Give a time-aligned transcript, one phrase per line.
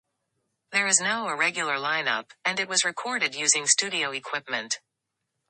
[0.71, 4.79] There is now a regular lineup, and it was recorded using studio equipment.